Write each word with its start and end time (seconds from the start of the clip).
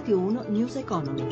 Radio 0.00 0.18
1 0.18 0.44
News 0.48 0.76
Economy. 0.76 1.26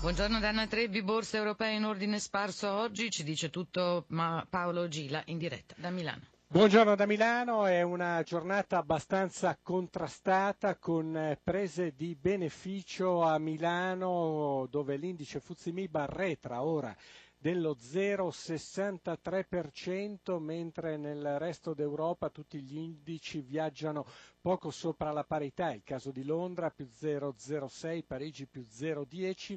Buongiorno 0.00 0.40
Danna 0.40 0.66
Trebbi, 0.66 1.00
borse 1.04 1.36
europee 1.36 1.76
in 1.76 1.84
ordine 1.84 2.18
sparso 2.18 2.68
oggi, 2.72 3.08
ci 3.12 3.22
dice 3.22 3.48
tutto 3.48 4.04
Paolo 4.50 4.88
Gila 4.88 5.22
in 5.26 5.38
diretta 5.38 5.76
da 5.78 5.90
Milano. 5.90 6.22
Buongiorno 6.48 6.96
da 6.96 7.06
Milano, 7.06 7.66
è 7.66 7.82
una 7.82 8.20
giornata 8.24 8.78
abbastanza 8.78 9.56
contrastata 9.62 10.74
con 10.76 11.16
eh, 11.16 11.38
prese 11.40 11.94
di 11.96 12.16
beneficio 12.16 13.22
a 13.22 13.38
Milano 13.38 14.66
dove 14.68 14.96
l'indice 14.96 15.38
Fuzimib 15.38 15.94
arretra 15.94 16.62
ora 16.64 16.92
dello 17.38 17.76
0,63%, 17.78 20.38
mentre 20.38 20.96
nel 20.96 21.38
resto 21.38 21.74
d'Europa 21.74 22.30
tutti 22.30 22.60
gli 22.62 22.76
indici 22.76 23.40
viaggiano 23.40 24.06
poco 24.40 24.70
sopra 24.70 25.12
la 25.12 25.24
parità, 25.24 25.72
il 25.72 25.82
caso 25.84 26.10
di 26.10 26.24
Londra 26.24 26.70
più 26.70 26.88
0,06, 26.92 28.02
Parigi 28.06 28.46
più 28.46 28.64
0,10, 28.68 29.56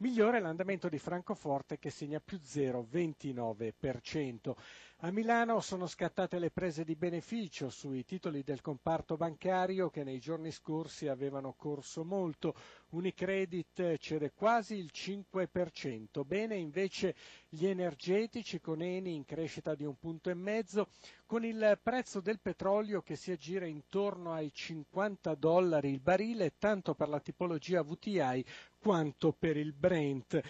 migliore 0.00 0.40
l'andamento 0.40 0.88
di 0.88 0.98
Francoforte 0.98 1.78
che 1.78 1.90
segna 1.90 2.20
più 2.20 2.38
0,29%. 2.42 4.54
A 5.02 5.10
Milano 5.10 5.60
sono 5.60 5.86
scattate 5.86 6.38
le 6.38 6.50
prese 6.50 6.84
di 6.84 6.94
beneficio 6.94 7.70
sui 7.70 8.04
titoli 8.04 8.42
del 8.42 8.60
comparto 8.60 9.16
bancario 9.16 9.88
che 9.88 10.04
nei 10.04 10.18
giorni 10.18 10.50
scorsi 10.50 11.08
avevano 11.08 11.54
corso 11.54 12.04
molto. 12.04 12.54
Unicredit 12.90 13.96
cede 13.96 14.32
quasi 14.34 14.74
il 14.74 14.90
5%. 14.92 16.22
Bene 16.26 16.56
invece 16.56 17.14
gli 17.48 17.66
energetici 17.66 18.60
con 18.60 18.82
Eni 18.82 19.14
in 19.14 19.24
crescita 19.24 19.74
di 19.74 19.84
un 19.84 19.96
punto 19.98 20.28
e 20.28 20.34
mezzo, 20.34 20.88
con 21.24 21.46
il 21.46 21.78
prezzo 21.82 22.20
del 22.20 22.38
petrolio 22.38 23.00
che 23.00 23.16
si 23.16 23.30
aggira 23.30 23.64
intorno 23.64 24.34
ai 24.34 24.52
50 24.52 25.34
dollari 25.34 25.88
il 25.88 26.00
barile, 26.00 26.58
tanto 26.58 26.94
per 26.94 27.08
la 27.08 27.20
tipologia 27.20 27.82
VTI 27.82 28.44
quanto 28.80 29.32
per 29.38 29.56
il 29.56 29.72
Brent. 29.72 30.40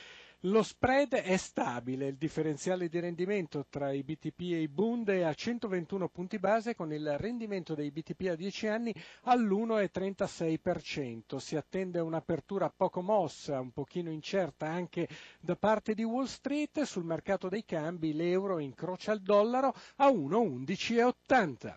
Lo 0.44 0.62
spread 0.62 1.12
è 1.16 1.36
stabile, 1.36 2.06
il 2.06 2.16
differenziale 2.16 2.88
di 2.88 2.98
rendimento 2.98 3.66
tra 3.68 3.92
i 3.92 4.02
BTP 4.02 4.40
e 4.40 4.62
i 4.62 4.68
Bund 4.68 5.10
è 5.10 5.20
a 5.20 5.34
121 5.34 6.08
punti 6.08 6.38
base 6.38 6.74
con 6.74 6.90
il 6.94 7.18
rendimento 7.18 7.74
dei 7.74 7.90
BTP 7.90 8.28
a 8.30 8.36
10 8.36 8.66
anni 8.68 8.94
all'1,36%. 9.24 11.36
Si 11.36 11.56
attende 11.56 12.00
un'apertura 12.00 12.72
poco 12.74 13.02
mossa, 13.02 13.60
un 13.60 13.70
pochino 13.72 14.10
incerta 14.10 14.66
anche 14.66 15.06
da 15.40 15.56
parte 15.56 15.92
di 15.92 16.04
Wall 16.04 16.24
Street. 16.24 16.84
Sul 16.84 17.04
mercato 17.04 17.50
dei 17.50 17.66
cambi 17.66 18.14
l'euro 18.14 18.60
incrocia 18.60 19.12
il 19.12 19.20
dollaro 19.20 19.74
a 19.96 20.08
1,1180. 20.08 21.76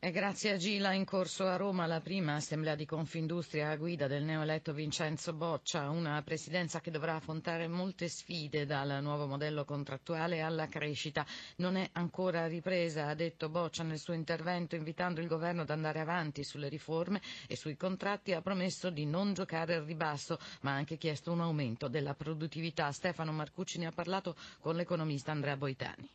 E 0.00 0.12
grazie 0.12 0.52
a 0.52 0.56
Gila 0.56 0.92
in 0.92 1.04
corso 1.04 1.44
a 1.48 1.56
Roma 1.56 1.84
la 1.84 2.00
prima 2.00 2.36
assemblea 2.36 2.76
di 2.76 2.86
Confindustria 2.86 3.70
a 3.70 3.76
guida 3.76 4.06
del 4.06 4.22
neoeletto 4.22 4.72
Vincenzo 4.72 5.32
Boccia, 5.32 5.90
una 5.90 6.22
presidenza 6.22 6.78
che 6.78 6.92
dovrà 6.92 7.16
affrontare 7.16 7.66
molte 7.66 8.06
sfide 8.06 8.64
dal 8.64 9.02
nuovo 9.02 9.26
modello 9.26 9.64
contrattuale 9.64 10.40
alla 10.40 10.68
crescita. 10.68 11.26
Non 11.56 11.74
è 11.74 11.88
ancora 11.94 12.46
ripresa, 12.46 13.08
ha 13.08 13.14
detto 13.14 13.48
Boccia 13.48 13.82
nel 13.82 13.98
suo 13.98 14.14
intervento 14.14 14.76
invitando 14.76 15.20
il 15.20 15.26
governo 15.26 15.62
ad 15.62 15.70
andare 15.70 15.98
avanti 15.98 16.44
sulle 16.44 16.68
riforme 16.68 17.20
e 17.48 17.56
sui 17.56 17.76
contratti 17.76 18.32
ha 18.32 18.40
promesso 18.40 18.90
di 18.90 19.04
non 19.04 19.34
giocare 19.34 19.74
al 19.74 19.82
ribasso, 19.82 20.38
ma 20.60 20.74
ha 20.74 20.76
anche 20.76 20.96
chiesto 20.96 21.32
un 21.32 21.40
aumento 21.40 21.88
della 21.88 22.14
produttività. 22.14 22.92
Stefano 22.92 23.32
Marcucci 23.32 23.80
ne 23.80 23.86
ha 23.86 23.92
parlato 23.92 24.36
con 24.60 24.76
l'economista 24.76 25.32
Andrea 25.32 25.56
Boitani 25.56 26.08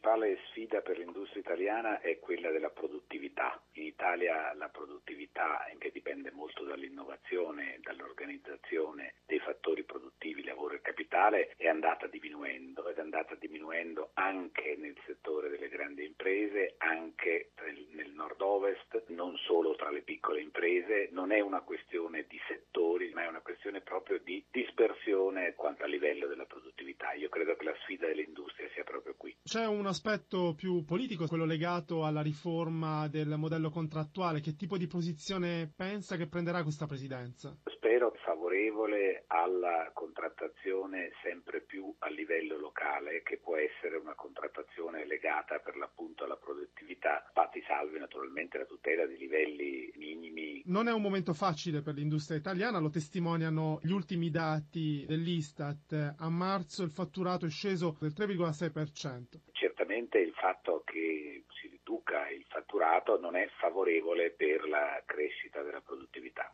principale 0.00 0.38
sfida 0.48 0.80
per 0.80 0.96
l'industria 0.96 1.42
italiana 1.42 2.00
è 2.00 2.18
quella 2.18 2.50
della 2.50 2.70
produttività. 2.70 3.60
In 3.72 3.84
Italia 3.84 4.54
la 4.54 4.70
produttività, 4.70 5.66
che 5.76 5.90
dipende 5.92 6.30
molto 6.30 6.64
dall'innovazione, 6.64 7.78
dall'organizzazione 7.82 9.16
dei 9.26 9.38
fattori 9.40 9.84
produttivi, 9.84 10.42
lavoro 10.42 10.74
e 10.74 10.80
capitale, 10.80 10.99
è 11.28 11.68
andata 11.68 12.06
diminuendo 12.06 12.88
ed 12.88 12.96
è 12.96 13.00
andata 13.00 13.34
diminuendo 13.34 14.10
anche 14.14 14.76
nel 14.78 14.96
settore 15.04 15.50
delle 15.50 15.68
grandi 15.68 16.04
imprese, 16.06 16.76
anche 16.78 17.50
nel 17.92 18.12
nord-ovest, 18.12 19.04
non 19.08 19.36
solo 19.36 19.76
tra 19.76 19.90
le 19.90 20.00
piccole 20.00 20.40
imprese. 20.40 21.10
Non 21.12 21.30
è 21.30 21.40
una 21.40 21.60
questione 21.60 22.24
di 22.26 22.40
settori, 22.48 23.10
ma 23.12 23.24
è 23.24 23.28
una 23.28 23.42
questione 23.42 23.82
proprio 23.82 24.18
di 24.18 24.42
dispersione 24.50 25.54
quanto 25.54 25.84
a 25.84 25.86
livello 25.86 26.26
della 26.26 26.46
produttività. 26.46 27.12
Io 27.12 27.28
credo 27.28 27.54
che 27.54 27.64
la 27.64 27.76
sfida 27.82 28.06
dell'industria 28.06 28.68
sia 28.72 28.84
proprio 28.84 29.14
qui. 29.16 29.36
C'è 29.44 29.66
un 29.66 29.86
aspetto 29.86 30.54
più 30.54 30.84
politico, 30.84 31.26
quello 31.26 31.44
legato 31.44 32.04
alla 32.04 32.22
riforma 32.22 33.08
del 33.08 33.34
modello 33.36 33.68
contrattuale. 33.68 34.40
Che 34.40 34.56
tipo 34.56 34.78
di 34.78 34.86
posizione 34.86 35.70
pensa 35.76 36.16
che 36.16 36.28
prenderà 36.28 36.62
questa 36.62 36.86
presidenza? 36.86 37.54
Spero 37.64 38.10
favorevole 38.50 39.24
alla 39.28 39.92
contrattazione 39.94 41.12
sempre 41.22 41.60
più 41.60 41.94
a 42.00 42.08
livello 42.08 42.58
locale, 42.58 43.22
che 43.22 43.38
può 43.38 43.56
essere 43.56 43.96
una 43.96 44.14
contrattazione 44.14 45.06
legata 45.06 45.60
per 45.60 45.76
l'appunto 45.76 46.24
alla 46.24 46.36
produttività, 46.36 47.30
fatti 47.32 47.62
salve 47.64 48.00
naturalmente 48.00 48.58
la 48.58 48.64
tutela 48.64 49.06
di 49.06 49.16
livelli 49.16 49.92
minimi. 49.94 50.62
Non 50.66 50.88
è 50.88 50.92
un 50.92 51.00
momento 51.00 51.32
facile 51.32 51.80
per 51.80 51.94
l'industria 51.94 52.38
italiana, 52.38 52.80
lo 52.80 52.90
testimoniano 52.90 53.78
gli 53.84 53.92
ultimi 53.92 54.30
dati 54.30 55.04
dell'Istat. 55.06 56.16
A 56.18 56.28
marzo 56.28 56.82
il 56.82 56.90
fatturato 56.90 57.46
è 57.46 57.50
sceso 57.50 57.96
del 58.00 58.12
3,6% 58.16 59.38
certamente 59.52 60.18
il 60.18 60.32
fatto 60.32 60.82
che 60.84 61.44
si 61.60 61.68
riduca 61.68 62.28
il 62.30 62.44
fatturato 62.48 63.20
non 63.20 63.36
è 63.36 63.48
favorevole 63.58 64.30
per 64.30 64.66
la 64.68 65.02
crescita 65.04 65.62
della 65.62 65.80
produttività. 65.80 66.52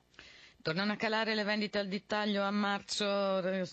Tornano 0.66 0.90
a 0.94 0.96
calare 0.96 1.36
le 1.36 1.44
vendite 1.44 1.78
al 1.78 1.86
dettaglio 1.86 2.42
a 2.42 2.50
marzo, 2.50 3.04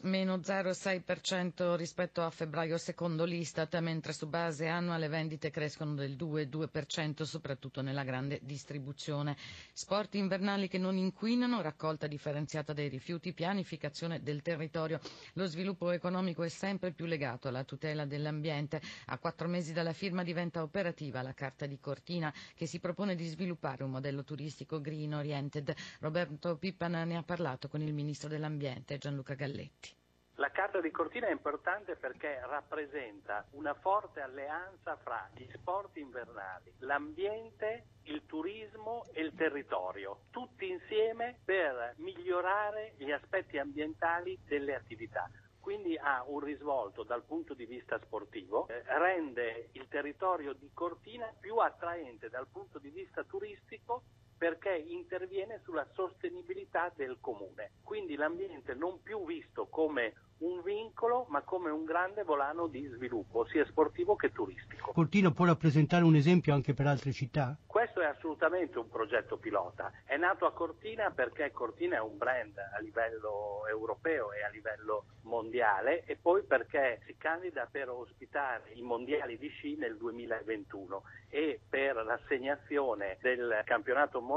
meno 0.04 0.38
0,6% 0.38 1.74
rispetto 1.76 2.22
a 2.22 2.30
febbraio 2.30 2.78
secondo 2.78 3.26
l'Istat, 3.26 3.80
mentre 3.80 4.14
su 4.14 4.28
base 4.28 4.68
annua 4.68 4.98
le 4.98 5.08
vendite 5.08 5.50
crescono 5.50 5.96
del 5.96 6.12
2,2% 6.16 7.24
soprattutto 7.24 7.82
nella 7.82 8.04
grande 8.04 8.38
distribuzione. 8.44 9.36
Sport 9.74 10.14
invernali 10.14 10.68
che 10.68 10.78
non 10.78 10.96
inquinano, 10.96 11.62
raccolta 11.64 12.06
differenziata 12.06 12.74
dei 12.74 12.90
rifiuti, 12.90 13.34
pianificazione 13.34 14.22
del 14.22 14.44
territorio. 14.44 15.00
Lo 15.34 15.48
sviluppo 15.48 15.90
economico 15.90 16.44
è 16.44 16.50
sempre 16.50 16.92
più 16.92 17.06
legato 17.06 17.48
alla 17.48 17.64
tutela 17.64 18.06
dell'ambiente. 18.06 18.80
A 19.08 19.18
quattro 19.18 19.48
mesi 19.48 19.74
dalla 19.74 19.94
firma 19.94 20.22
diventa 20.22 20.62
operativa 20.62 21.24
la 21.24 21.34
Carta 21.34 21.66
di 21.66 21.80
Cortina 21.80 22.32
che 22.54 22.68
si 22.68 22.80
propone 22.80 23.16
di 23.16 23.26
sviluppare 23.26 23.84
un 23.84 23.90
modello 23.90 24.24
turistico 24.24 24.80
green 24.80 25.16
oriented. 25.16 25.74
Roberto 26.00 26.56
Pippa 26.56 26.82
Pippan 26.84 27.08
ne 27.08 27.16
ha 27.16 27.24
parlato 27.24 27.70
con 27.70 27.82
il 27.82 27.94
Ministro 27.94 28.28
dell'Ambiente 28.28 28.98
Gianluca 28.98 29.36
Galletti. 29.36 29.96
La 30.36 30.52
Carta 30.52 30.82
di 30.82 30.92
Cortina 30.92 31.28
è 31.28 31.32
importante 31.32 31.96
perché 31.96 32.42
rappresenta 32.46 33.46
una 33.52 33.74
forte 33.74 34.20
alleanza 34.20 34.98
fra 34.98 35.30
gli 35.34 35.48
sport 35.54 35.96
invernali, 35.96 36.74
l'ambiente, 36.80 37.86
il 38.04 38.26
turismo 38.26 39.06
e 39.14 39.22
il 39.22 39.34
territorio, 39.34 40.24
tutti 40.30 40.68
insieme 40.68 41.40
per 41.46 41.94
migliorare 42.00 42.96
gli 42.98 43.12
aspetti 43.12 43.58
ambientali 43.58 44.38
delle 44.46 44.76
attività 44.76 45.30
quindi 45.64 45.96
ha 45.96 46.26
un 46.28 46.42
risvolto 46.42 47.04
dal 47.04 47.24
punto 47.24 47.54
di 47.54 47.66
vista 47.66 47.98
sportivo, 48.00 48.68
eh, 48.68 48.84
rende 49.00 49.70
il 49.72 49.88
territorio 49.88 50.52
di 50.52 50.70
Cortina 50.74 51.34
più 51.40 51.56
attraente 51.56 52.28
dal 52.28 52.48
punto 52.52 52.80
di 52.80 52.90
vista 52.90 53.24
turistico 53.24 54.04
perché 54.44 54.76
interviene 54.76 55.62
sulla 55.64 55.88
sostenibilità 55.94 56.92
del 56.98 57.16
comune. 57.22 57.76
Quindi 57.82 58.18
l'ambiente 58.18 58.74
non 58.74 59.02
più 59.02 59.24
visto 59.24 59.68
come 59.68 60.12
un 60.40 60.62
vincolo 60.62 61.26
ma 61.30 61.42
come 61.44 61.70
un 61.70 61.86
grande 61.86 62.24
volano 62.24 62.68
di 62.68 62.86
sviluppo, 62.88 63.46
sia 63.46 63.66
sportivo 63.66 64.18
che 64.18 64.34
turistico. 64.34 64.92
Cortina 64.92 65.32
può 65.32 65.46
rappresentare 65.46 66.04
un 66.04 66.16
esempio 66.16 66.54
anche 66.54 66.74
per 66.74 66.88
altre 66.88 67.14
città? 67.14 67.58
Questo 67.66 68.02
è 68.02 68.06
assolutamente 68.06 68.78
un 68.78 68.90
progetto 68.90 69.38
pilota. 69.38 69.92
È 70.04 70.18
nato 70.18 70.46
a 70.46 70.52
Cortina 70.52 71.12
perché 71.12 71.52
Cortina 71.52 71.98
è 71.98 72.02
un 72.02 72.18
brand 72.18 72.58
a 72.58 72.80
livello 72.80 73.66
europeo 73.70 74.34
e 74.34 74.44
a 74.44 74.50
livello 74.50 75.06
mondiale 75.22 76.04
e 76.06 76.18
poi 76.22 76.44
perché 76.44 77.02
si 77.06 77.16
candida 77.18 77.68
per 77.72 77.90
ospitare 77.90 78.72
i 78.74 78.82
mondiali 78.82 79.38
di 79.38 79.48
sci 79.48 79.78
nel 79.78 79.96
2021 79.96 81.04
e 81.30 81.62
per 81.68 81.96
l'assegnazione 81.96 83.18
del 83.22 83.62
campionato 83.64 84.20
mondiale 84.20 84.33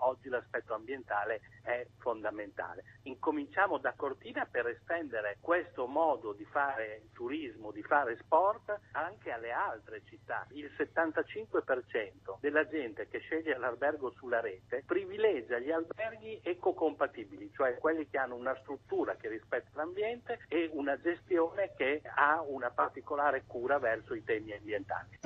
oggi 0.00 0.28
l'aspetto 0.28 0.74
ambientale 0.74 1.40
è 1.62 1.86
fondamentale. 1.98 2.84
Incominciamo 3.04 3.78
da 3.78 3.92
Cortina 3.94 4.46
per 4.50 4.66
estendere 4.66 5.38
questo 5.40 5.86
modo 5.86 6.32
di 6.32 6.44
fare 6.44 7.08
turismo, 7.12 7.70
di 7.70 7.82
fare 7.82 8.16
sport 8.18 8.78
anche 8.92 9.30
alle 9.30 9.52
altre 9.52 10.02
città. 10.08 10.46
Il 10.50 10.70
75% 10.76 12.38
della 12.40 12.66
gente 12.66 13.08
che 13.08 13.18
sceglie 13.18 13.56
l'albergo 13.56 14.10
sulla 14.10 14.40
rete 14.40 14.82
privilegia 14.86 15.58
gli 15.58 15.70
alberghi 15.70 16.40
ecocompatibili, 16.42 17.50
cioè 17.54 17.78
quelli 17.78 18.08
che 18.08 18.18
hanno 18.18 18.34
una 18.34 18.56
struttura 18.60 19.16
che 19.16 19.28
rispetta 19.28 19.70
l'ambiente 19.74 20.40
e 20.48 20.70
una 20.72 20.98
gestione 21.00 21.72
che 21.76 22.02
ha 22.14 22.42
una 22.46 22.70
particolare 22.70 23.44
cura 23.46 23.78
verso 23.78 24.14
i 24.14 24.24
temi 24.24 24.52
ambientali. 24.52 25.18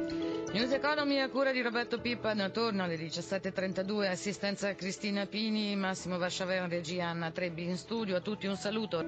News 0.53 0.73
Economy 0.73 1.19
a 1.19 1.29
cura 1.29 1.53
di 1.53 1.61
Roberto 1.61 2.01
Pippan 2.01 2.51
torna 2.53 2.85
alle 2.85 2.97
17.32, 2.97 3.96
assistenza 4.01 4.75
Cristina 4.75 5.27
Pini, 5.27 5.75
Massimo 5.77 6.19
Vasciavera, 6.19 6.67
regia 6.67 7.07
Anna 7.07 7.31
Trebbi 7.31 7.65
in 7.65 7.77
studio, 7.77 8.17
a 8.17 8.21
tutti 8.21 8.47
un 8.47 8.57
saluto. 8.57 9.05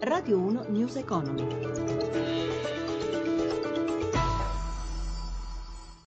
Radio 0.00 0.38
1 0.38 0.64
News 0.68 0.96
Economy. 0.96 2.41